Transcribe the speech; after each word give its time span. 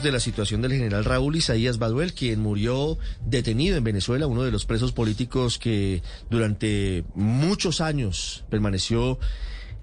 De 0.00 0.10
la 0.10 0.20
situación 0.20 0.62
del 0.62 0.72
general 0.72 1.04
Raúl 1.04 1.36
Isaías 1.36 1.78
Baduel, 1.78 2.14
quien 2.14 2.40
murió 2.40 2.96
detenido 3.20 3.76
en 3.76 3.84
Venezuela, 3.84 4.26
uno 4.26 4.42
de 4.42 4.50
los 4.50 4.64
presos 4.64 4.90
políticos 4.90 5.58
que 5.58 6.02
durante 6.30 7.04
muchos 7.14 7.82
años 7.82 8.42
permaneció 8.48 9.18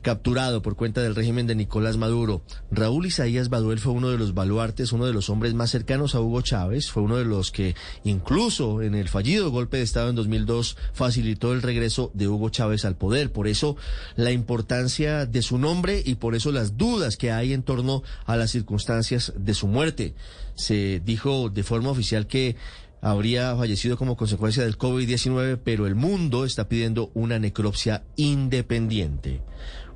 capturado 0.02 0.62
por 0.62 0.76
cuenta 0.76 1.02
del 1.02 1.16
régimen 1.16 1.48
de 1.48 1.56
Nicolás 1.56 1.98
Maduro. 1.98 2.42
Raúl 2.72 3.08
Isaías 3.08 3.50
Baduel 3.50 3.80
fue 3.80 3.94
uno 3.94 4.10
de 4.10 4.18
los 4.18 4.34
baluartes, 4.34 4.92
uno 4.92 5.06
de 5.06 5.14
los 5.14 5.30
hombres 5.30 5.54
más 5.54 5.72
cercanos 5.72 6.16
a 6.16 6.22
Hugo 6.22 6.42
Chávez, 6.42 6.90
fue 6.92 7.04
uno 7.04 7.18
de 7.18 7.26
los 7.26 7.52
que 7.52 7.76
incluso 8.04 8.82
en 8.82 8.96
el 8.96 9.10
fallido 9.10 9.52
golpe 9.52 9.78
de 9.78 9.84
Estado 9.84 10.10
en 10.10 10.16
2002 10.16 10.78
facilitó 10.94 11.54
el 11.54 11.62
regreso 11.62 12.12
de 12.14 12.28
Hugo 12.28 12.50
Chávez 12.50 12.86
al 12.86 12.96
poder. 12.96 13.32
Por 13.32 13.48
eso 13.48 13.76
la 14.16 14.32
importancia 14.32 15.26
de 15.26 15.42
su 15.42 15.58
nombre 15.58 16.02
y 16.06 16.16
por 16.16 16.36
eso 16.36 16.52
las 16.52 16.78
dudas 16.78 17.18
que 17.18 17.32
hay 17.32 17.54
en 17.54 17.64
torno 17.64 18.04
a 18.26 18.36
las 18.36 18.52
circunstancias 18.52 19.34
de 19.36 19.54
su 19.54 19.68
muerte. 19.68 20.14
Se 20.56 21.02
dijo 21.04 21.50
de 21.50 21.64
forma 21.64 21.90
oficial 21.90 22.28
que 22.28 22.56
habría 23.02 23.56
fallecido 23.56 23.98
como 23.98 24.18
consecuencia 24.18 24.64
del 24.64 24.78
COVID-19, 24.78 25.60
pero 25.64 25.88
el 25.88 25.96
mundo 25.96 26.46
está 26.46 26.68
pidiendo 26.68 27.12
una 27.14 27.40
necropsia 27.40 28.04
independiente. 28.16 29.42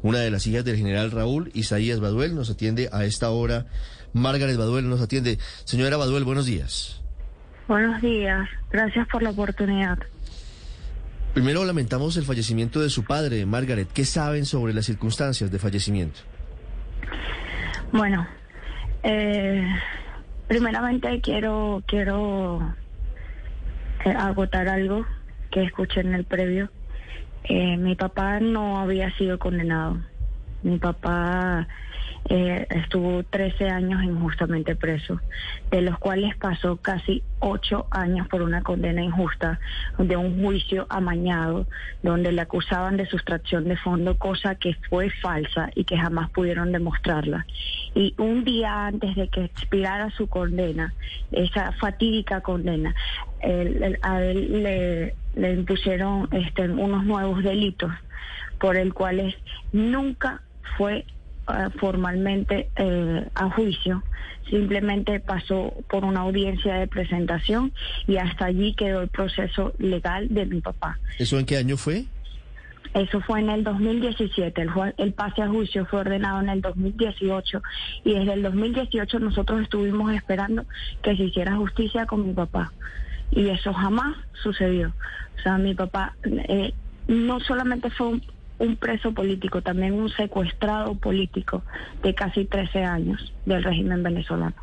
Una 0.02 0.20
de 0.20 0.32
las 0.32 0.46
hijas 0.48 0.66
del 0.66 0.78
general 0.78 1.12
Raúl, 1.12 1.50
Isaías 1.54 2.00
Baduel, 2.00 2.36
nos 2.36 2.50
atiende 2.50 2.90
a 2.92 3.06
esta 3.06 3.30
hora. 3.30 3.66
Margaret 4.14 4.58
Baduel 4.58 4.90
nos 4.90 5.02
atiende. 5.02 5.40
Señora 5.64 5.98
Baduel, 5.98 6.24
buenos 6.24 6.46
días. 6.46 7.02
Buenos 7.68 8.02
días, 8.02 8.48
gracias 8.70 9.08
por 9.08 9.24
la 9.24 9.30
oportunidad. 9.30 9.98
Primero 11.34 11.66
lamentamos 11.66 12.18
el 12.18 12.26
fallecimiento 12.26 12.82
de 12.82 12.90
su 12.90 13.06
padre, 13.06 13.46
Margaret. 13.46 13.88
¿Qué 13.92 14.06
saben 14.06 14.46
sobre 14.46 14.74
las 14.74 14.86
circunstancias 14.86 15.50
de 15.50 15.58
fallecimiento? 15.58 16.20
Bueno, 17.92 18.28
eh, 19.02 19.66
primeramente 20.48 21.22
quiero 21.22 21.82
quiero 21.88 22.76
agotar 24.06 24.68
algo 24.68 25.06
que 25.52 25.64
escuché 25.64 26.02
en 26.02 26.14
el 26.14 26.26
previo. 26.26 26.70
Eh, 27.44 27.78
mi 27.78 27.96
papá 27.96 28.40
no 28.40 28.80
había 28.80 29.16
sido 29.18 29.38
condenado. 29.40 29.98
Mi 30.64 30.78
papá 30.78 31.68
eh, 32.30 32.66
estuvo 32.70 33.22
13 33.24 33.70
años 33.70 34.02
injustamente 34.02 34.78
preso, 34.78 35.20
de 35.70 35.82
los 35.82 36.00
cuales 36.00 36.36
pasó 36.38 36.78
casi 36.78 37.22
8 37.40 37.88
años 37.92 38.30
por 38.30 38.42
una 38.42 38.62
condena 38.62 39.04
injusta 39.04 39.60
de 39.98 40.16
un 40.16 40.42
juicio 40.42 40.86
amañado, 40.90 41.68
donde 42.02 42.32
le 42.32 42.42
acusaban 42.42 42.96
de 42.96 43.08
sustracción 43.08 43.66
de 43.66 43.76
fondo, 43.76 44.18
cosa 44.18 44.56
que 44.56 44.76
fue 44.90 45.10
falsa 45.10 45.70
y 45.76 45.84
que 45.84 45.98
jamás 45.98 46.30
pudieron 46.30 46.72
demostrarla. 46.72 47.46
Y 47.94 48.16
un 48.18 48.46
día 48.46 48.88
antes 48.88 49.16
de 49.16 49.28
que 49.28 49.44
expirara 49.44 50.10
su 50.12 50.28
condena, 50.28 50.94
esa 51.34 51.74
fatídica 51.74 52.40
condena, 52.40 52.96
a 54.02 54.22
él 54.22 54.64
le, 54.64 55.16
le 55.36 55.54
impusieron 55.54 56.30
este, 56.32 56.70
unos 56.70 57.04
nuevos 57.04 57.44
delitos 57.44 57.92
por 58.60 58.78
el 58.78 58.94
cuales 58.94 59.36
nunca 59.74 60.42
fue 60.78 61.06
eh, 61.48 61.70
formalmente 61.80 62.70
eh, 62.76 63.28
a 63.36 63.50
juicio, 63.50 64.04
simplemente 64.50 65.20
pasó 65.20 65.74
por 65.90 66.06
una 66.06 66.22
audiencia 66.22 66.76
de 66.76 66.88
presentación 66.88 67.74
y 68.08 68.18
hasta 68.18 68.46
allí 68.46 68.74
quedó 68.76 69.02
el 69.02 69.10
proceso 69.10 69.74
legal 69.78 70.28
de 70.30 70.46
mi 70.46 70.62
papá. 70.62 71.00
¿Eso 71.20 71.38
en 71.38 71.46
qué 71.46 71.58
año 71.58 71.76
fue? 71.76 72.06
Eso 72.94 73.22
fue 73.22 73.40
en 73.40 73.50
el 73.50 73.64
2017, 73.64 74.62
el, 74.62 74.70
el 74.98 75.14
pase 75.14 75.42
a 75.42 75.50
juicio 75.50 75.86
fue 75.88 76.02
ordenado 76.02 76.42
en 76.42 76.50
el 76.50 76.62
2018 76.62 77.62
y 78.06 78.14
desde 78.14 78.34
el 78.34 78.44
2018 78.44 79.20
nosotros 79.20 79.64
estuvimos 79.64 80.14
esperando 80.14 80.66
que 81.02 81.18
se 81.18 81.24
hiciera 81.24 81.56
justicia 81.56 82.06
con 82.06 82.28
mi 82.28 82.34
papá 82.34 82.72
y 83.32 83.50
eso 83.50 83.74
jamás 83.74 84.16
sucedió. 84.44 84.94
O 85.38 85.42
sea, 85.42 85.58
mi 85.58 85.74
papá 85.74 86.16
eh, 86.24 86.74
no 87.08 87.40
solamente 87.40 87.90
fue 87.90 88.08
un, 88.08 88.22
un 88.60 88.76
preso 88.76 89.12
político, 89.14 89.62
también 89.62 89.94
un 89.94 90.10
secuestrado 90.10 90.96
político 90.96 91.64
de 92.02 92.14
casi 92.14 92.46
13 92.46 92.84
años 92.84 93.34
del 93.46 93.64
régimen 93.64 94.04
venezolano. 94.04 94.56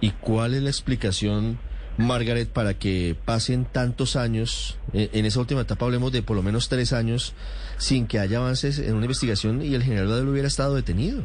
¿Y 0.00 0.10
cuál 0.10 0.54
es 0.54 0.62
la 0.62 0.70
explicación, 0.70 1.58
Margaret, 1.96 2.48
para 2.48 2.74
que 2.74 3.16
pasen 3.24 3.64
tantos 3.64 4.16
años, 4.16 4.78
eh, 4.92 5.10
en 5.14 5.24
esa 5.24 5.40
última 5.40 5.62
etapa 5.62 5.86
hablemos 5.86 6.12
de 6.12 6.22
por 6.22 6.36
lo 6.36 6.42
menos 6.42 6.68
tres 6.68 6.92
años, 6.92 7.34
sin 7.78 8.06
que 8.06 8.18
haya 8.18 8.38
avances 8.38 8.78
en 8.78 8.94
una 8.94 9.06
investigación 9.06 9.62
y 9.62 9.74
el 9.74 9.82
general 9.82 10.28
hubiera 10.28 10.48
estado 10.48 10.74
detenido? 10.74 11.24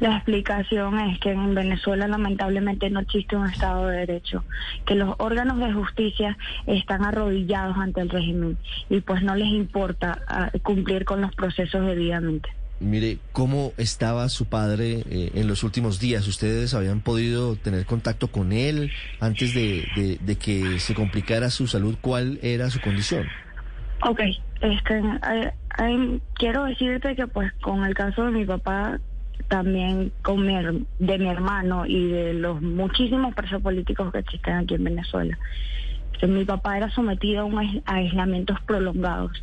La 0.00 0.16
explicación 0.16 0.98
es 1.00 1.18
que 1.20 1.32
en 1.32 1.54
Venezuela 1.54 2.08
lamentablemente 2.08 2.90
no 2.90 3.00
existe 3.00 3.36
un 3.36 3.48
Estado 3.48 3.86
de 3.86 3.98
Derecho, 3.98 4.44
que 4.86 4.94
los 4.94 5.14
órganos 5.18 5.58
de 5.58 5.72
justicia 5.72 6.36
están 6.66 7.04
arrodillados 7.04 7.76
ante 7.76 8.00
el 8.00 8.10
régimen 8.10 8.58
y 8.88 9.00
pues 9.00 9.22
no 9.22 9.34
les 9.34 9.48
importa 9.48 10.20
ah, 10.28 10.50
cumplir 10.62 11.04
con 11.04 11.20
los 11.20 11.34
procesos 11.34 11.86
debidamente. 11.86 12.48
Mire, 12.80 13.18
¿cómo 13.32 13.72
estaba 13.78 14.28
su 14.28 14.46
padre 14.46 15.04
eh, 15.08 15.30
en 15.34 15.46
los 15.46 15.62
últimos 15.62 16.00
días? 16.00 16.26
¿Ustedes 16.26 16.74
habían 16.74 17.00
podido 17.00 17.56
tener 17.56 17.86
contacto 17.86 18.28
con 18.28 18.52
él 18.52 18.90
antes 19.20 19.54
de, 19.54 20.18
de 20.20 20.36
que 20.36 20.80
se 20.80 20.94
complicara 20.94 21.50
su 21.50 21.68
salud? 21.68 21.96
¿Cuál 22.00 22.40
era 22.42 22.70
su 22.70 22.80
condición? 22.80 23.26
Ok, 24.02 24.20
este, 24.60 24.98
eh, 24.98 25.52
eh, 25.78 26.20
quiero 26.34 26.64
decirte 26.64 27.14
que 27.16 27.26
pues 27.26 27.52
con 27.62 27.84
el 27.84 27.94
caso 27.94 28.24
de 28.24 28.32
mi 28.32 28.44
papá 28.44 28.98
también 29.48 30.12
con 30.22 30.46
de 30.46 31.18
mi 31.18 31.28
hermano 31.28 31.86
y 31.86 32.08
de 32.08 32.34
los 32.34 32.60
muchísimos 32.60 33.34
presos 33.34 33.62
políticos 33.62 34.12
que 34.12 34.18
existen 34.18 34.54
aquí 34.54 34.74
en 34.74 34.84
Venezuela. 34.84 35.38
Que 36.18 36.26
mi 36.26 36.44
papá 36.44 36.76
era 36.76 36.90
sometido 36.90 37.42
a, 37.42 37.44
un 37.44 37.82
aislamientos 37.86 38.60
prolongados. 38.62 39.42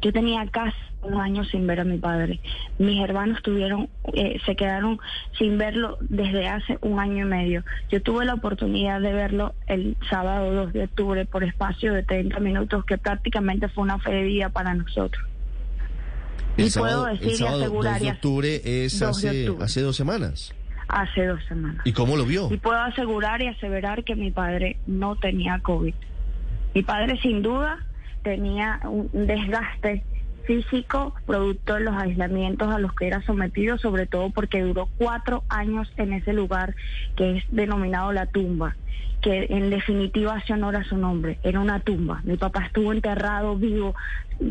Yo 0.00 0.12
tenía 0.12 0.46
casi 0.46 0.76
un 1.02 1.20
año 1.20 1.44
sin 1.44 1.66
ver 1.66 1.80
a 1.80 1.84
mi 1.84 1.98
padre. 1.98 2.40
Mis 2.78 3.02
hermanos 3.02 3.42
tuvieron, 3.42 3.88
eh, 4.14 4.40
se 4.44 4.56
quedaron 4.56 4.98
sin 5.38 5.58
verlo 5.58 5.98
desde 6.00 6.48
hace 6.48 6.78
un 6.80 6.98
año 6.98 7.26
y 7.26 7.28
medio. 7.28 7.64
Yo 7.90 8.02
tuve 8.02 8.24
la 8.24 8.34
oportunidad 8.34 9.00
de 9.00 9.12
verlo 9.12 9.54
el 9.66 9.96
sábado 10.10 10.52
2 10.52 10.72
de 10.72 10.84
octubre 10.84 11.24
por 11.24 11.44
espacio 11.44 11.92
de 11.92 12.02
30 12.02 12.40
minutos, 12.40 12.84
que 12.84 12.98
prácticamente 12.98 13.68
fue 13.68 13.84
una 13.84 13.98
fe 13.98 14.12
de 14.12 14.22
vida 14.24 14.48
para 14.48 14.74
nosotros. 14.74 15.24
El 16.58 16.66
y 16.66 16.70
sábado, 16.70 17.04
puedo 17.04 17.14
decir 17.14 17.46
y 17.46 17.50
2 17.50 18.00
de 18.00 18.10
octubre 18.10 18.60
es 18.64 19.00
hace, 19.00 19.48
hace 19.60 19.80
dos 19.80 19.96
semanas. 19.96 20.52
Hace 20.88 21.26
dos 21.26 21.40
semanas. 21.46 21.86
¿Y 21.86 21.92
cómo 21.92 22.16
lo 22.16 22.24
vio? 22.24 22.48
Y 22.52 22.56
puedo 22.56 22.78
asegurar 22.80 23.40
y 23.42 23.46
aseverar 23.46 24.02
que 24.04 24.16
mi 24.16 24.30
padre 24.30 24.76
no 24.86 25.16
tenía 25.16 25.60
COVID. 25.60 25.94
Mi 26.74 26.82
padre 26.82 27.18
sin 27.22 27.42
duda 27.42 27.78
tenía 28.22 28.80
un 28.84 29.08
desgaste 29.12 30.02
físico 30.48 31.12
producto 31.26 31.74
de 31.74 31.80
los 31.80 31.94
aislamientos 31.94 32.68
a 32.68 32.78
los 32.78 32.94
que 32.94 33.06
era 33.06 33.20
sometido, 33.22 33.76
sobre 33.76 34.06
todo 34.06 34.30
porque 34.30 34.62
duró 34.62 34.88
cuatro 34.96 35.44
años 35.50 35.92
en 35.98 36.14
ese 36.14 36.32
lugar 36.32 36.74
que 37.16 37.36
es 37.36 37.44
denominado 37.50 38.12
la 38.12 38.24
tumba, 38.24 38.74
que 39.20 39.48
en 39.50 39.68
definitiva 39.68 40.36
hace 40.36 40.54
honor 40.54 40.76
a 40.76 40.84
su 40.84 40.96
nombre, 40.96 41.38
era 41.42 41.60
una 41.60 41.80
tumba. 41.80 42.22
Mi 42.24 42.38
papá 42.38 42.64
estuvo 42.64 42.94
enterrado 42.94 43.56
vivo 43.56 43.94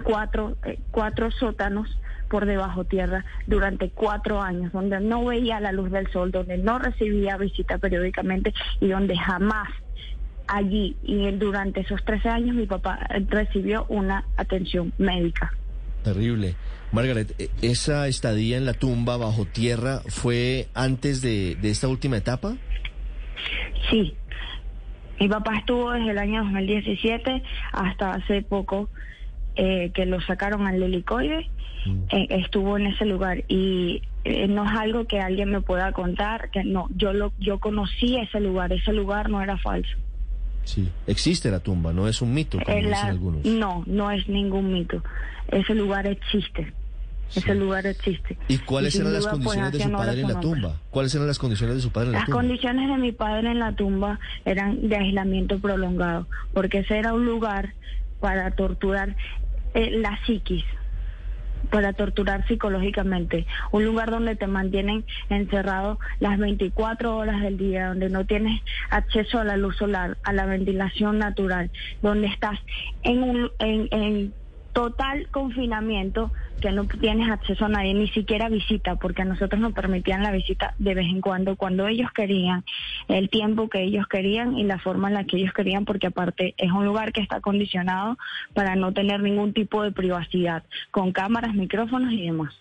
cuatro, 0.04 0.56
eh, 0.66 0.78
cuatro 0.92 1.32
sótanos 1.32 1.90
por 2.30 2.46
debajo 2.46 2.84
tierra 2.84 3.26
durante 3.48 3.90
cuatro 3.90 4.40
años, 4.40 4.72
donde 4.74 5.00
no 5.00 5.26
veía 5.26 5.60
la 5.60 5.72
luz 5.72 5.90
del 5.90 6.12
sol, 6.12 6.30
donde 6.30 6.60
no 6.60 6.78
recibía 6.78 7.38
visita 7.38 7.80
periódicamente 7.80 8.54
y 8.80 8.90
donde 8.90 9.18
jamás 9.18 9.70
allí 10.46 10.96
y 11.02 11.32
durante 11.32 11.80
esos 11.80 12.06
13 12.06 12.30
años 12.30 12.56
mi 12.56 12.68
papá 12.68 13.00
recibió 13.30 13.88
una 13.90 14.26
atención 14.38 14.94
médica. 15.00 15.52
Terrible. 16.04 16.56
Margaret, 16.92 17.34
¿e-, 17.40 17.50
¿esa 17.62 18.08
estadía 18.08 18.58
en 18.58 18.66
la 18.66 18.74
tumba 18.74 19.18
bajo 19.18 19.46
tierra 19.46 20.02
fue 20.08 20.68
antes 20.74 21.22
de, 21.22 21.58
esta 21.64 21.88
última 21.88 22.18
etapa? 22.18 22.56
Sí. 23.90 24.16
Mi 25.20 25.28
papá 25.28 25.58
estuvo 25.58 25.92
desde 25.92 26.12
el 26.12 26.18
año 26.20 26.44
2017 26.44 27.42
hasta 27.72 28.14
hace 28.14 28.44
poco 28.44 28.90
eh, 29.56 29.92
que 29.94 30.06
lo 30.06 30.22
sacaron 30.22 30.68
al 30.68 30.82
helicoide. 30.82 31.50
Mm. 31.86 32.04
Eh, 32.12 32.28
estuvo 32.30 32.78
en 32.78 32.88
ese 32.88 33.06
lugar 33.06 33.44
y 33.48 34.04
eh, 34.24 34.48
no 34.48 34.66
es 34.66 34.78
algo 34.78 35.06
que 35.06 35.20
alguien 35.20 35.50
me 35.50 35.62
pueda 35.62 35.92
contar, 35.92 36.52
que 36.52 36.64
no, 36.64 36.88
yo 36.96 37.14
lo, 37.14 37.34
yo 37.40 37.60
conocí 37.60 38.18
ese 38.18 38.40
lugar, 38.40 38.74
ese 38.74 38.94
lugar 38.94 39.30
no 39.30 39.42
era 39.42 39.58
falso. 39.58 39.98
Sí, 40.68 40.90
existe 41.08 41.50
la 41.50 41.62
tumba, 41.62 41.94
no 41.94 42.10
es 42.10 42.22
un 42.22 42.34
mito, 42.34 42.60
como 42.60 42.78
dicen 42.78 42.94
algunos. 42.94 43.46
No, 43.46 43.84
no 43.86 44.12
es 44.12 44.28
ningún 44.28 44.74
mito. 44.74 45.02
Ese 45.48 45.74
lugar 45.74 46.06
existe. 46.08 46.74
Ese 47.34 47.56
lugar 47.56 47.86
existe. 47.88 48.38
¿Y 48.50 48.58
cuáles 48.58 48.96
eran 48.96 49.14
las 49.14 49.24
pues, 49.24 49.34
condiciones 49.34 49.72
de 49.72 49.84
su 49.84 49.92
padre 49.92 50.22
en 50.22 50.28
la 50.28 50.40
tumba? 50.42 50.76
¿Cuáles 50.90 51.16
eran 51.16 51.28
las 51.28 51.40
condiciones 51.40 51.78
de 51.78 51.82
su 51.82 51.92
padre 51.92 52.08
en 52.08 52.14
la 52.14 52.26
tumba? 52.26 52.36
Las 52.36 52.48
condiciones 52.48 52.90
de 52.90 52.98
mi 52.98 53.12
padre 53.14 53.52
en 53.52 53.60
la 53.60 53.72
tumba 53.72 54.20
eran 54.44 54.90
de 54.90 54.98
aislamiento 54.98 55.58
prolongado, 55.60 56.28
porque 56.54 56.80
ese 56.80 56.98
era 56.98 57.14
un 57.14 57.26
lugar 57.26 57.74
para 58.20 58.52
torturar 58.52 59.16
eh, 59.74 59.92
la 59.92 60.20
psiquis 60.26 60.66
para 61.70 61.94
torturar 61.94 62.46
psicológicamente, 62.48 63.46
un 63.72 63.86
lugar 63.86 64.12
donde 64.12 64.36
te 64.36 64.48
mantienen 64.48 65.06
encerrado 65.30 66.00
las 66.20 66.38
24 66.38 67.18
horas 67.18 67.42
del 67.42 67.58
día, 67.58 67.88
donde 67.88 68.10
no 68.10 68.26
tienes 68.26 68.62
acceso 68.90 69.40
a 69.40 69.44
la 69.44 69.58
luz 69.58 69.78
solar, 69.78 70.18
a 70.24 70.34
la 70.34 70.46
ventilación 70.46 71.20
natural, 71.20 71.72
donde 72.02 72.28
estás 72.28 72.60
en 73.04 73.24
un 73.24 73.52
en, 73.60 73.88
en 73.92 74.34
total 74.78 75.28
confinamiento 75.32 76.32
que 76.62 76.72
no 76.72 76.86
tienes 76.86 77.32
acceso 77.32 77.66
a 77.66 77.68
nadie, 77.68 77.96
ni 77.96 78.10
siquiera 78.10 78.48
visita, 78.48 78.96
porque 78.96 79.24
a 79.24 79.26
nosotros 79.26 79.60
nos 79.60 79.74
permitían 79.74 80.22
la 80.22 80.30
visita 80.30 80.76
de 80.78 80.94
vez 80.94 81.08
en 81.08 81.20
cuando, 81.20 81.56
cuando 81.56 81.88
ellos 81.88 82.12
querían, 82.12 82.64
el 83.08 83.32
tiempo 83.32 83.70
que 83.70 83.82
ellos 83.82 84.06
querían 84.08 84.56
y 84.56 84.66
la 84.66 84.78
forma 84.78 85.08
en 85.08 85.16
la 85.16 85.24
que 85.24 85.38
ellos 85.38 85.52
querían, 85.52 85.86
porque 85.86 86.06
aparte 86.06 86.54
es 86.60 86.72
un 86.72 86.86
lugar 86.86 87.12
que 87.12 87.22
está 87.22 87.42
condicionado 87.42 88.20
para 88.54 88.76
no 88.76 88.94
tener 88.94 89.20
ningún 89.20 89.52
tipo 89.52 89.82
de 89.82 89.92
privacidad, 89.92 90.64
con 90.92 91.12
cámaras, 91.12 91.56
micrófonos 91.56 92.14
y 92.14 92.28
demás. 92.28 92.54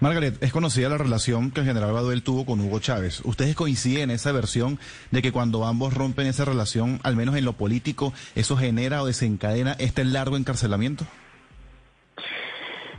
Margaret, 0.00 0.42
es 0.42 0.52
conocida 0.52 0.88
la 0.88 0.98
relación 0.98 1.50
que 1.50 1.60
el 1.60 1.66
general 1.66 1.92
Baduel 1.92 2.22
tuvo 2.22 2.44
con 2.44 2.60
Hugo 2.60 2.80
Chávez. 2.80 3.20
¿Ustedes 3.24 3.54
coinciden 3.54 4.10
en 4.10 4.16
esa 4.16 4.32
versión 4.32 4.78
de 5.10 5.22
que 5.22 5.32
cuando 5.32 5.64
ambos 5.64 5.94
rompen 5.94 6.26
esa 6.26 6.44
relación, 6.44 7.00
al 7.02 7.16
menos 7.16 7.36
en 7.36 7.44
lo 7.44 7.54
político, 7.54 8.12
eso 8.34 8.56
genera 8.56 9.02
o 9.02 9.06
desencadena 9.06 9.76
este 9.78 10.04
largo 10.04 10.36
encarcelamiento? 10.36 11.06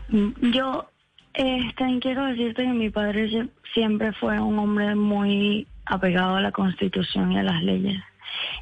Yo 0.09 0.89
este, 1.33 1.99
quiero 2.01 2.25
decirte 2.25 2.63
que 2.63 2.69
mi 2.69 2.89
padre 2.89 3.49
siempre 3.73 4.13
fue 4.13 4.39
un 4.39 4.57
hombre 4.59 4.95
muy 4.95 5.67
apegado 5.85 6.35
a 6.35 6.41
la 6.41 6.51
constitución 6.51 7.31
y 7.31 7.39
a 7.39 7.43
las 7.43 7.61
leyes 7.61 8.01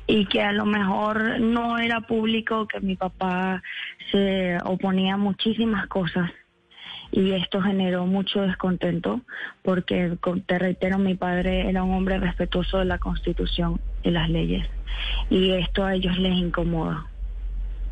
y 0.08 0.26
que 0.26 0.42
a 0.42 0.52
lo 0.52 0.66
mejor 0.66 1.40
no 1.40 1.78
era 1.78 2.02
público 2.02 2.68
que 2.68 2.80
mi 2.80 2.96
papá 2.96 3.62
se 4.12 4.58
oponía 4.64 5.16
a 5.16 5.18
muchísimas 5.18 5.88
cosas 5.88 6.32
y 7.14 7.32
esto 7.34 7.62
generó 7.62 8.08
mucho 8.08 8.42
descontento 8.42 9.22
porque, 9.62 10.18
te 10.48 10.58
reitero, 10.60 10.98
mi 10.98 11.14
padre 11.14 11.70
era 11.70 11.84
un 11.84 11.94
hombre 11.94 12.18
respetuoso 12.18 12.80
de 12.80 12.86
la 12.86 12.98
Constitución 12.98 13.80
y 14.02 14.10
las 14.10 14.30
leyes 14.30 14.68
y 15.30 15.52
esto 15.52 15.86
a 15.86 15.94
ellos 15.94 16.18
les 16.18 16.34
incomoda 16.34 17.06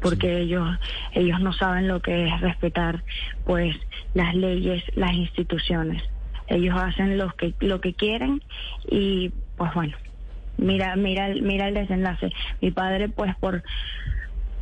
porque 0.01 0.39
ellos 0.39 0.67
ellos 1.13 1.39
no 1.39 1.53
saben 1.53 1.87
lo 1.87 2.01
que 2.01 2.27
es 2.27 2.41
respetar 2.41 3.03
pues 3.45 3.75
las 4.15 4.33
leyes, 4.33 4.83
las 4.95 5.13
instituciones. 5.13 6.01
Ellos 6.47 6.75
hacen 6.75 7.19
lo 7.19 7.29
que 7.35 7.53
lo 7.59 7.79
que 7.79 7.93
quieren 7.93 8.41
y 8.89 9.31
pues 9.57 9.71
bueno, 9.75 9.95
mira 10.57 10.95
mira 10.95 11.29
mira 11.29 11.67
el 11.67 11.75
desenlace. 11.75 12.31
Mi 12.61 12.71
padre 12.71 13.09
pues 13.09 13.35
por 13.35 13.61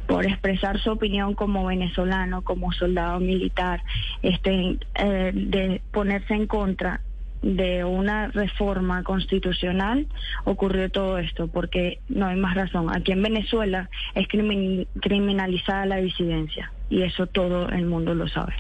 por 0.10 0.26
expresar 0.26 0.82
su 0.82 0.90
opinión 0.90 1.36
como 1.36 1.68
venezolano, 1.68 2.42
como 2.42 2.74
soldado 2.74 3.20
militar, 3.20 3.84
este, 4.24 4.80
eh, 4.96 5.32
de 5.36 5.82
ponerse 5.92 6.34
en 6.34 6.48
contra 6.48 7.02
de 7.44 7.84
una 7.84 8.30
reforma 8.30 9.04
constitucional 9.04 10.08
ocurrió 10.46 10.90
todo 10.90 11.20
esto, 11.20 11.48
porque 11.48 12.00
no 12.10 12.26
hay 12.26 12.38
más 12.38 12.56
razón. 12.56 12.88
Aquí 12.90 13.12
en 13.12 13.22
Venezuela 13.22 13.88
es 14.16 14.28
criminalizada 14.28 15.86
la 15.86 15.98
disidencia 15.98 16.72
y 16.90 17.04
eso 17.04 17.28
todo 17.28 17.70
el 17.70 17.86
mundo 17.86 18.16
lo 18.16 18.28
sabe. 18.28 18.56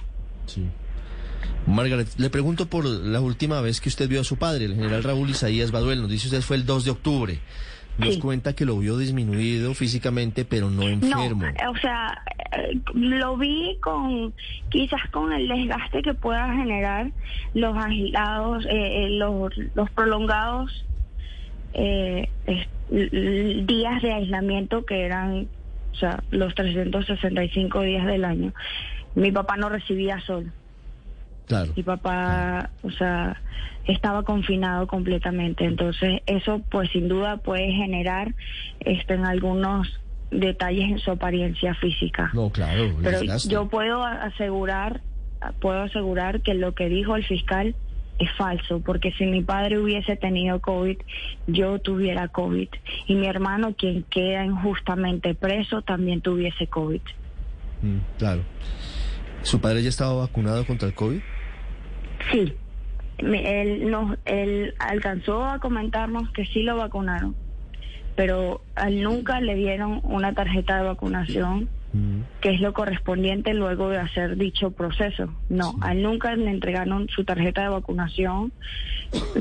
Sí. 0.46 0.68
Margaret, 1.66 2.10
le 2.18 2.30
pregunto 2.30 2.68
por 2.68 2.86
la 2.86 3.22
última 3.22 3.60
vez 3.60 3.81
que 3.81 3.90
usted 3.90 4.07
vio 4.07 4.22
a 4.22 4.24
su 4.24 4.38
padre, 4.38 4.66
el 4.66 4.75
general 4.75 5.04
Raúl 5.04 5.31
Isaías 5.31 5.72
Baduel, 5.72 6.00
nos 6.00 6.12
dice 6.12 6.28
usted 6.28 6.42
fue 6.42 6.57
el 6.57 6.68
2 6.68 6.86
de 6.86 6.92
octubre 6.92 7.40
nos 8.00 8.18
cuenta 8.18 8.54
que 8.54 8.66
lo 8.66 8.78
vio 8.78 8.98
disminuido 8.98 9.74
físicamente, 9.74 10.46
pero 10.46 10.69
no 10.69 10.84
enfermo. 10.84 11.44
No, 11.63 11.72
o 11.72 11.78
sea, 11.78 12.22
eh, 12.51 12.80
lo 12.94 13.38
vi 13.38 13.78
con 13.81 14.34
quizás 14.69 15.01
con 15.12 15.31
el 15.34 15.48
desgaste 15.48 16.01
que 16.01 16.13
pueda 16.13 16.54
generar 16.54 17.12
los 17.54 17.75
aislados, 17.78 18.66
eh, 18.66 19.06
eh, 19.06 19.10
los, 19.12 19.54
los 19.75 19.90
prolongados 19.92 20.86
días 22.90 24.01
de 24.01 24.12
aislamiento 24.12 24.84
que 24.86 25.06
eran, 25.06 25.48
o 25.92 25.96
sea, 25.96 26.24
los 26.31 26.56
365 26.56 27.81
días 27.81 28.06
del 28.07 28.25
año. 28.25 28.54
Mi 29.16 29.31
papá 29.31 29.57
no 29.57 29.69
recibía 29.69 30.19
sol. 30.22 30.51
Claro. 31.50 31.74
Mi 31.75 31.81
papá, 31.81 32.69
o 32.84 32.92
sea, 32.92 33.42
estaba 33.86 34.22
confinado 34.22 34.86
completamente. 34.86 35.66
Entonces, 35.66 36.22
eso 36.28 36.62
pues 36.69 36.92
sin 36.92 37.10
duda 37.10 37.38
puede 37.38 37.72
generar 37.72 38.36
este, 38.81 39.16
en 39.16 39.25
algunos 39.25 40.00
detalles 40.30 40.92
en 40.92 41.00
su 41.00 41.10
apariencia 41.10 41.74
física. 41.74 42.30
No, 42.36 42.51
claro. 42.51 42.96
Pero 43.01 43.22
yo 43.48 43.68
puedo 43.68 44.04
asegurar, 44.04 45.01
puedo 45.60 45.81
asegurar 45.81 46.42
que 46.42 46.54
lo 46.54 46.75
que 46.75 46.88
dijo 46.88 47.16
el 47.16 47.25
fiscal 47.25 47.75
es 48.19 48.30
falso, 48.38 48.81
porque 48.81 49.12
si 49.13 49.25
mi 49.25 49.42
padre 49.42 49.80
hubiese 49.80 50.18
tenido 50.18 50.62
COVID, 50.62 50.98
yo 51.48 51.80
tuviera 51.80 52.28
COVID. 52.28 52.69
Y 53.07 53.16
mi 53.16 53.25
hermano, 53.25 53.74
quien 53.75 54.04
queda 54.04 54.46
injustamente 54.46 55.34
preso, 55.34 55.81
también 55.81 56.22
tuviese 56.22 56.68
COVID. 56.68 57.01
Mm, 57.81 57.98
claro. 58.19 58.44
¿Su 59.42 59.60
padre 59.60 59.81
ya 59.81 59.90
estaba 59.90 60.13
vacunado 60.13 60.63
contra 60.68 60.88
el 60.88 60.94
COVID? 60.94 61.22
Sí, 62.31 62.54
él, 63.19 63.89
nos, 63.89 64.18
él 64.25 64.74
alcanzó 64.80 65.45
a 65.45 65.60
comentarnos 65.60 66.30
que 66.31 66.45
sí 66.45 66.63
lo 66.63 66.77
vacunaron, 66.77 67.36
pero 68.16 68.62
a 68.75 68.88
él 68.88 69.01
nunca 69.01 69.42
le 69.42 69.56
dieron 69.56 70.00
una 70.04 70.33
tarjeta 70.33 70.77
de 70.77 70.83
vacunación, 70.83 71.69
mm. 71.94 72.21
que 72.42 72.51
es 72.51 72.62
lo 72.62 72.74
correspondiente 72.74 73.54
luego 73.54 73.89
de 73.89 73.98
hacer 73.98 74.38
dicho 74.38 74.71
proceso. 74.71 75.33
No, 75.50 75.75
a 75.81 75.94
él 75.94 76.04
nunca 76.04 76.36
le 76.36 76.50
entregaron 76.50 77.07
su 77.10 77.24
tarjeta 77.24 77.63
de 77.63 77.69
vacunación 77.69 78.51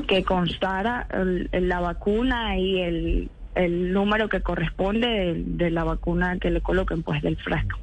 que 0.07 0.23
constara 0.23 1.07
la 1.51 1.79
vacuna 1.79 2.57
y 2.57 2.81
el, 2.81 3.29
el 3.55 3.93
número 3.93 4.29
que 4.29 4.41
corresponde 4.41 5.07
de, 5.07 5.43
de 5.45 5.69
la 5.69 5.83
vacuna 5.83 6.37
que 6.39 6.49
le 6.49 6.61
coloquen, 6.61 7.03
pues 7.03 7.21
del 7.21 7.37
frasco. 7.37 7.77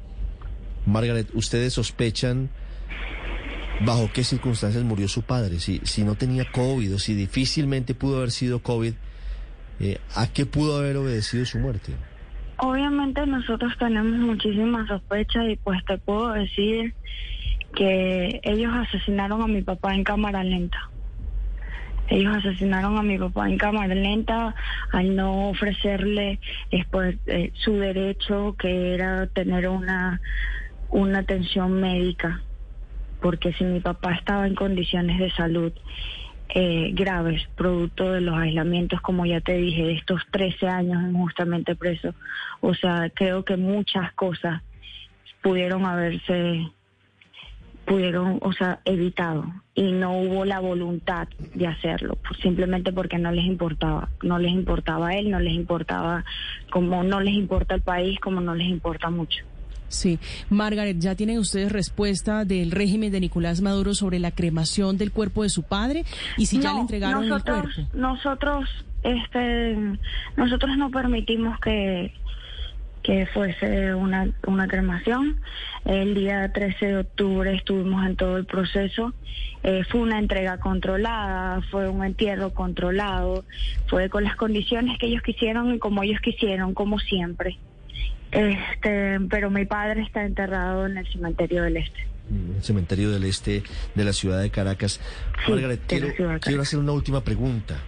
Margaret, 0.85 1.27
¿ustedes 1.33 1.73
sospechan 1.73 2.49
bajo 3.79 4.09
qué 4.13 4.23
circunstancias 4.23 4.83
murió 4.83 5.07
su 5.07 5.21
padre, 5.21 5.59
si, 5.59 5.79
si 5.83 6.03
no 6.03 6.15
tenía 6.15 6.45
COVID 6.51 6.95
o 6.95 6.99
si 6.99 7.13
difícilmente 7.13 7.93
pudo 7.93 8.17
haber 8.17 8.31
sido 8.31 8.59
COVID, 8.59 8.93
eh, 9.79 9.99
¿a 10.15 10.27
qué 10.27 10.45
pudo 10.45 10.77
haber 10.79 10.97
obedecido 10.97 11.45
su 11.45 11.59
muerte? 11.59 11.93
Obviamente 12.57 13.25
nosotros 13.27 13.73
tenemos 13.77 14.19
muchísimas 14.19 14.87
sospechas 14.87 15.45
y 15.47 15.57
pues 15.57 15.83
te 15.85 15.97
puedo 15.99 16.31
decir 16.31 16.95
que 17.75 18.39
ellos 18.43 18.73
asesinaron 18.73 19.43
a 19.43 19.47
mi 19.47 19.61
papá 19.61 19.93
en 19.93 20.03
cámara 20.03 20.43
lenta. 20.43 20.89
Ellos 22.09 22.37
asesinaron 22.37 22.97
a 22.97 23.03
mi 23.03 23.19
papá 23.19 23.47
en 23.49 23.57
cámara 23.57 23.93
lenta 23.93 24.55
al 24.91 25.15
no 25.15 25.49
ofrecerle 25.49 26.39
después, 26.71 27.17
eh, 27.27 27.51
su 27.53 27.73
derecho 27.73 28.55
que 28.57 28.95
era 28.95 29.27
tener 29.27 29.67
una, 29.67 30.19
una 30.89 31.19
atención 31.19 31.79
médica 31.79 32.41
porque 33.21 33.53
si 33.53 33.63
mi 33.63 33.79
papá 33.79 34.13
estaba 34.13 34.47
en 34.47 34.55
condiciones 34.55 35.19
de 35.19 35.31
salud 35.31 35.73
eh, 36.49 36.91
graves, 36.93 37.43
producto 37.55 38.11
de 38.11 38.21
los 38.21 38.37
aislamientos, 38.37 39.01
como 39.01 39.25
ya 39.25 39.41
te 39.41 39.57
dije, 39.57 39.83
de 39.83 39.93
estos 39.93 40.21
13 40.31 40.67
años 40.67 41.03
injustamente 41.03 41.75
preso, 41.75 42.13
o 42.61 42.73
sea, 42.73 43.09
creo 43.13 43.43
que 43.43 43.57
muchas 43.57 44.13
cosas 44.13 44.61
pudieron 45.41 45.85
haberse 45.85 46.71
pudieron, 47.87 48.39
o 48.41 48.51
sea, 48.51 48.81
evitado 48.83 49.45
y 49.73 49.93
no 49.93 50.19
hubo 50.19 50.43
la 50.43 50.59
voluntad 50.59 51.29
de 51.55 51.67
hacerlo, 51.67 52.17
simplemente 52.41 52.91
porque 52.91 53.17
no 53.17 53.31
les 53.31 53.45
importaba, 53.45 54.09
no 54.21 54.39
les 54.39 54.51
importaba 54.51 55.07
a 55.07 55.15
él, 55.15 55.31
no 55.31 55.39
les 55.39 55.53
importaba 55.53 56.25
como 56.69 57.01
no 57.03 57.21
les 57.21 57.33
importa 57.33 57.75
el 57.75 57.81
país, 57.81 58.19
como 58.19 58.41
no 58.41 58.55
les 58.55 58.67
importa 58.67 59.09
mucho. 59.09 59.45
Sí, 59.89 60.19
Margaret, 60.49 60.97
¿ya 60.99 61.15
tienen 61.15 61.39
ustedes 61.39 61.71
respuesta 61.71 62.45
del 62.45 62.71
régimen 62.71 63.11
de 63.11 63.19
Nicolás 63.19 63.61
Maduro 63.61 63.93
sobre 63.93 64.19
la 64.19 64.31
cremación 64.31 64.97
del 64.97 65.11
cuerpo 65.11 65.43
de 65.43 65.49
su 65.49 65.63
padre 65.63 66.03
y 66.37 66.45
si 66.45 66.59
ya 66.59 66.73
le 66.73 66.81
entregaron 66.81 67.23
el 67.23 67.29
cuerpo? 67.43 67.69
Nosotros, 67.93 68.69
este, 69.03 69.77
nosotros 70.35 70.77
no 70.77 70.91
permitimos 70.91 71.59
que 71.59 72.13
que 73.07 73.25
fuese 73.27 73.95
una, 73.95 74.29
una 74.45 74.67
cremación. 74.67 75.39
El 75.85 76.13
día 76.13 76.51
13 76.51 76.85
de 76.85 76.97
octubre 76.97 77.55
estuvimos 77.55 78.05
en 78.05 78.17
todo 78.17 78.35
el 78.35 78.45
proceso. 78.45 79.13
Eh, 79.63 79.85
fue 79.89 80.01
una 80.01 80.19
entrega 80.19 80.57
controlada, 80.59 81.61
fue 81.71 81.87
un 81.87 82.03
entierro 82.03 82.53
controlado, 82.53 83.45
fue 83.87 84.09
con 84.09 84.25
las 84.25 84.35
condiciones 84.35 84.99
que 84.99 85.07
ellos 85.07 85.23
quisieron 85.23 85.73
y 85.73 85.79
como 85.79 86.03
ellos 86.03 86.19
quisieron, 86.19 86.73
como 86.73 86.99
siempre. 86.99 87.57
Este, 88.31 89.19
pero 89.29 89.49
mi 89.49 89.65
padre 89.65 90.01
está 90.01 90.25
enterrado 90.25 90.85
en 90.85 90.97
el 90.97 91.07
cementerio 91.11 91.63
del 91.63 91.77
Este. 91.77 91.99
Mm, 92.29 92.57
el 92.57 92.63
cementerio 92.63 93.11
del 93.11 93.23
Este 93.23 93.63
de 93.95 94.03
la 94.03 94.13
ciudad 94.13 94.41
de 94.41 94.49
Caracas. 94.49 94.99
Margaret, 95.47 95.81
quiero, 95.87 96.39
quiero 96.41 96.61
hacer 96.61 96.79
una 96.79 96.91
última 96.91 97.23
pregunta 97.23 97.79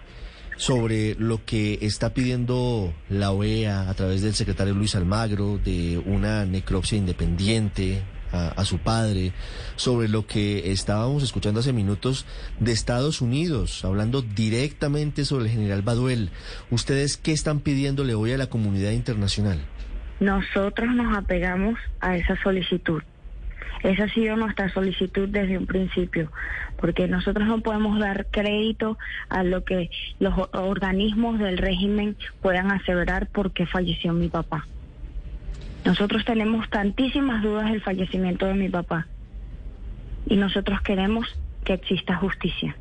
sobre 0.56 1.14
lo 1.18 1.44
que 1.44 1.78
está 1.80 2.12
pidiendo 2.12 2.92
la 3.08 3.32
OEA 3.32 3.88
a 3.88 3.94
través 3.94 4.20
del 4.20 4.34
secretario 4.34 4.74
Luis 4.74 4.94
Almagro 4.94 5.58
de 5.58 5.96
una 6.04 6.44
necropsia 6.44 6.98
independiente 6.98 8.02
a, 8.32 8.64
su 8.64 8.78
padre, 8.78 9.32
sobre 9.76 10.08
lo 10.08 10.26
que 10.26 10.70
estábamos 10.70 11.22
escuchando 11.22 11.60
hace 11.60 11.72
minutos 11.72 12.26
de 12.60 12.72
Estados 12.72 13.20
Unidos, 13.20 13.84
hablando 13.84 14.22
directamente 14.22 15.24
sobre 15.24 15.46
el 15.46 15.50
general 15.50 15.82
Baduel. 15.82 16.30
¿Ustedes 16.70 17.16
qué 17.16 17.32
están 17.32 17.60
pidiéndole 17.60 18.14
hoy 18.14 18.32
a 18.32 18.38
la 18.38 18.48
comunidad 18.48 18.92
internacional? 18.92 19.60
Nosotros 20.20 20.94
nos 20.94 21.16
apegamos 21.16 21.78
a 22.00 22.16
esa 22.16 22.36
solicitud. 22.42 23.02
Esa 23.82 24.04
ha 24.04 24.08
sido 24.10 24.36
nuestra 24.36 24.68
solicitud 24.68 25.28
desde 25.28 25.56
un 25.56 25.66
principio, 25.66 26.30
porque 26.78 27.08
nosotros 27.08 27.48
no 27.48 27.60
podemos 27.60 27.98
dar 27.98 28.26
crédito 28.30 28.98
a 29.30 29.42
lo 29.42 29.64
que 29.64 29.90
los 30.18 30.34
organismos 30.52 31.38
del 31.38 31.56
régimen 31.56 32.16
puedan 32.42 32.70
aseverar 32.70 33.28
porque 33.32 33.64
falleció 33.64 34.12
mi 34.12 34.28
papá. 34.28 34.66
Nosotros 35.86 36.26
tenemos 36.26 36.68
tantísimas 36.68 37.42
dudas 37.42 37.70
del 37.70 37.80
fallecimiento 37.80 38.44
de 38.46 38.54
mi 38.54 38.68
papá 38.68 39.06
y 40.26 40.36
nosotros 40.36 40.82
queremos 40.82 41.26
que 41.64 41.72
exista 41.72 42.16
justicia. 42.16 42.76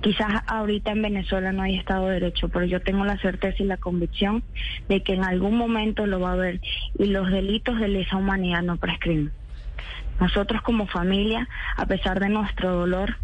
Quizás 0.00 0.42
ahorita 0.46 0.92
en 0.92 1.02
Venezuela 1.02 1.52
no 1.52 1.62
hay 1.62 1.76
Estado 1.76 2.06
de 2.06 2.14
Derecho, 2.14 2.48
pero 2.48 2.64
yo 2.64 2.80
tengo 2.80 3.04
la 3.04 3.18
certeza 3.18 3.62
y 3.62 3.66
la 3.66 3.76
convicción 3.76 4.42
de 4.88 5.02
que 5.02 5.12
en 5.12 5.24
algún 5.24 5.56
momento 5.56 6.06
lo 6.06 6.20
va 6.20 6.30
a 6.30 6.34
haber 6.34 6.60
y 6.98 7.06
los 7.06 7.30
delitos 7.30 7.78
de 7.78 7.88
lesa 7.88 8.16
humanidad 8.16 8.62
no 8.62 8.78
prescriben. 8.78 9.30
Nosotros 10.18 10.62
como 10.62 10.86
familia, 10.86 11.48
a 11.76 11.86
pesar 11.86 12.18
de 12.20 12.30
nuestro 12.30 12.72
dolor, 12.72 13.16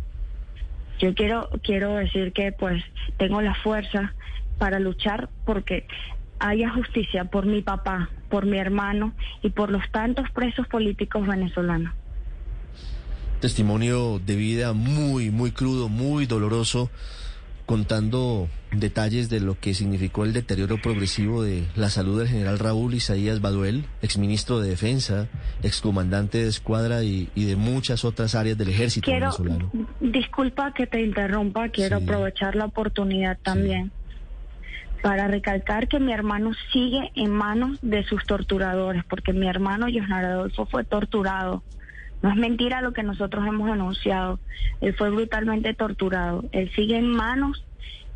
yo 0.99 1.15
quiero 1.15 1.49
quiero 1.63 1.95
decir 1.95 2.33
que 2.33 2.53
pues 2.53 2.83
tengo 3.17 3.41
la 3.41 3.55
fuerza 3.55 4.15
para 4.59 4.79
luchar 4.79 5.29
porque 5.45 5.87
haya 6.39 6.71
justicia 6.71 7.25
por 7.25 7.47
mi 7.47 7.63
papá, 7.63 8.11
por 8.29 8.45
mi 8.47 8.59
hermano 8.59 9.13
y 9.43 9.51
por 9.51 9.71
los 9.71 9.89
tantos 9.91 10.31
presos 10.31 10.67
políticos 10.69 11.27
venezolanos. 11.27 11.95
Testimonio 13.47 14.19
de 14.19 14.35
vida 14.35 14.73
muy, 14.73 15.31
muy 15.31 15.53
crudo, 15.53 15.89
muy 15.89 16.27
doloroso 16.27 16.91
contando 17.65 18.49
detalles 18.73 19.31
de 19.31 19.39
lo 19.39 19.57
que 19.57 19.73
significó 19.73 20.25
el 20.25 20.33
deterioro 20.33 20.79
progresivo 20.83 21.45
de 21.45 21.65
la 21.77 21.89
salud 21.89 22.19
del 22.19 22.27
general 22.27 22.59
Raúl 22.59 22.95
Isaías 22.95 23.41
Baduel, 23.41 23.85
exministro 24.03 24.59
de 24.59 24.71
Defensa, 24.71 25.29
excomandante 25.63 26.39
de 26.39 26.49
escuadra 26.49 27.05
y, 27.05 27.29
de 27.37 27.55
muchas 27.55 28.05
otras 28.05 28.35
áreas 28.35 28.59
del 28.59 28.71
ejército 28.71 29.13
venezolano. 29.13 29.71
Disculpa 30.01 30.75
que 30.75 30.89
te 30.89 31.01
interrumpa, 31.01 31.69
quiero 31.69 31.99
aprovechar 31.99 32.57
la 32.57 32.65
oportunidad 32.65 33.39
también. 33.45 33.93
para 35.03 35.29
recalcar 35.29 35.87
que 35.87 36.01
mi 36.01 36.13
hermano 36.13 36.51
sigue 36.73 37.13
en 37.15 37.31
manos 37.31 37.79
de 37.81 38.03
sus 38.03 38.27
torturadores, 38.27 39.05
porque 39.05 39.33
mi 39.33 39.47
hermano 39.47 39.87
Josnar 39.87 40.25
Adolfo 40.25 40.67
fue 40.67 40.83
torturado 40.83 41.63
no 42.27 42.33
es 42.33 42.39
mentira 42.39 42.83
lo 42.83 42.93
que 42.93 43.05
nosotros 43.05 43.47
hemos 43.47 43.71
denunciado. 43.71 44.41
Él 44.81 44.97
fue 44.97 45.11
brutalmente 45.11 45.75
torturado. 45.75 46.45
Él 46.51 46.69
sigue 46.75 46.97
en 46.97 47.07
manos 47.07 47.65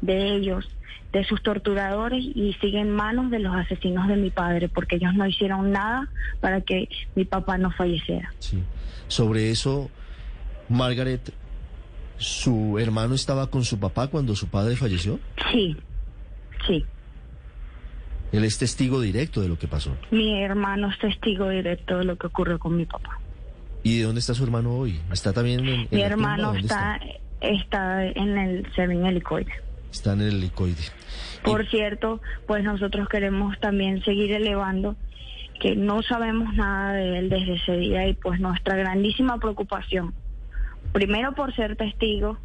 de 0.00 0.34
ellos, 0.34 0.68
de 1.12 1.22
sus 1.22 1.40
torturadores 1.44 2.24
y 2.24 2.56
sigue 2.60 2.80
en 2.80 2.90
manos 2.90 3.30
de 3.30 3.38
los 3.38 3.54
asesinos 3.54 4.08
de 4.08 4.16
mi 4.16 4.30
padre, 4.30 4.68
porque 4.68 4.96
ellos 4.96 5.14
no 5.14 5.28
hicieron 5.28 5.70
nada 5.70 6.08
para 6.40 6.60
que 6.60 6.88
mi 7.14 7.24
papá 7.24 7.56
no 7.56 7.70
falleciera. 7.70 8.32
Sí. 8.40 8.60
Sobre 9.06 9.52
eso, 9.52 9.88
Margaret, 10.68 11.32
¿su 12.16 12.80
hermano 12.80 13.14
estaba 13.14 13.48
con 13.48 13.62
su 13.64 13.78
papá 13.78 14.08
cuando 14.08 14.34
su 14.34 14.48
padre 14.48 14.74
falleció? 14.74 15.20
Sí, 15.52 15.76
sí. 16.66 16.84
Él 18.32 18.42
es 18.42 18.58
testigo 18.58 19.00
directo 19.00 19.40
de 19.40 19.48
lo 19.48 19.56
que 19.56 19.68
pasó. 19.68 19.96
Mi 20.10 20.42
hermano 20.42 20.90
es 20.90 20.98
testigo 20.98 21.48
directo 21.48 21.98
de 21.98 22.06
lo 22.06 22.16
que 22.16 22.26
ocurrió 22.26 22.58
con 22.58 22.76
mi 22.76 22.86
papá. 22.86 23.20
¿Y 23.82 23.98
de 23.98 24.04
dónde 24.04 24.20
está 24.20 24.34
su 24.34 24.44
hermano 24.44 24.74
hoy? 24.74 25.00
¿Está 25.12 25.32
también 25.32 25.66
en, 25.66 25.88
Mi 25.90 26.02
hermano 26.02 26.54
está, 26.54 27.00
está, 27.40 28.04
en 28.04 28.36
el 28.38 28.66
Seven 28.74 29.06
Helicoide. 29.06 29.52
Está 29.90 30.12
en 30.12 30.20
el 30.20 30.36
helicoide. 30.36 30.82
Por 31.42 31.66
cierto, 31.68 32.20
pues 32.46 32.62
nosotros 32.62 33.08
queremos 33.08 33.58
también 33.60 34.04
seguir 34.04 34.32
elevando 34.32 34.96
que 35.60 35.74
no 35.74 36.02
sabemos 36.02 36.54
nada 36.54 36.92
de 36.94 37.18
él 37.18 37.28
desde 37.28 37.54
ese 37.54 37.72
día 37.76 38.06
y 38.08 38.14
pues 38.14 38.40
nuestra 38.40 38.76
grandísima 38.76 39.38
preocupación, 39.38 40.14
primero 40.92 41.34
por 41.34 41.54
ser 41.54 41.76
testigo 41.76 42.38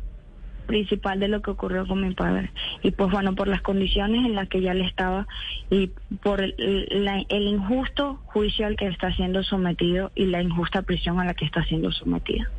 principal 0.65 1.19
de 1.19 1.27
lo 1.27 1.41
que 1.41 1.51
ocurrió 1.51 1.87
con 1.87 2.05
mi 2.05 2.13
padre. 2.13 2.51
Y 2.83 2.91
pues 2.91 3.11
bueno, 3.11 3.35
por 3.35 3.47
las 3.47 3.61
condiciones 3.61 4.25
en 4.25 4.35
las 4.35 4.49
que 4.49 4.61
ya 4.61 4.73
le 4.73 4.85
estaba 4.85 5.27
y 5.69 5.91
por 6.21 6.41
el, 6.41 6.55
el 6.57 7.43
injusto 7.47 8.19
juicio 8.25 8.67
al 8.67 8.75
que 8.75 8.87
está 8.87 9.13
siendo 9.15 9.43
sometido 9.43 10.11
y 10.15 10.25
la 10.25 10.41
injusta 10.41 10.81
prisión 10.81 11.19
a 11.19 11.25
la 11.25 11.33
que 11.33 11.45
está 11.45 11.63
siendo 11.65 11.91
sometida. 11.91 12.49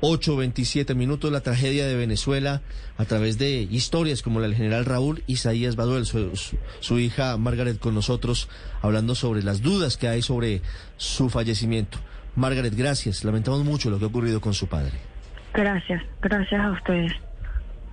8.27 0.00 0.94
minutos, 0.94 1.32
la 1.32 1.40
tragedia 1.40 1.86
de 1.86 1.96
Venezuela 1.96 2.60
a 2.98 3.04
través 3.06 3.38
de 3.38 3.62
historias 3.62 4.22
como 4.22 4.40
la 4.40 4.46
del 4.46 4.56
general 4.56 4.84
Raúl 4.84 5.22
Isaías 5.26 5.74
Baduel, 5.74 6.04
su, 6.04 6.54
su, 6.80 6.98
hija 6.98 7.36
Margaret 7.38 7.78
con 7.78 7.94
nosotros, 7.94 8.50
hablando 8.82 9.14
sobre 9.14 9.42
las 9.42 9.62
dudas 9.62 9.96
que 9.96 10.08
hay 10.08 10.22
sobre 10.22 10.60
su 10.96 11.30
fallecimiento. 11.30 11.98
Margaret, 12.34 12.74
gracias. 12.76 13.24
Lamentamos 13.24 13.64
mucho 13.64 13.88
lo 13.88 13.98
que 13.98 14.04
ha 14.04 14.08
ocurrido 14.08 14.40
con 14.40 14.52
su 14.52 14.66
padre. 14.66 14.92
Gracias, 15.54 16.02
gracias 16.20 16.60
a 16.60 16.70
ustedes. 16.72 17.12